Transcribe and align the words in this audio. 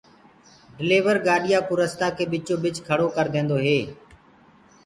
ڊليور 0.77 1.17
گآڏِيآ 1.25 1.59
ڪو 1.67 1.73
رستآ 1.81 2.07
ڪي 2.17 2.25
ٻچو 2.31 2.55
ٻچ 2.63 2.75
کيڙو 2.87 3.07
ڪر 3.15 3.25
ديندوئي 3.33 3.79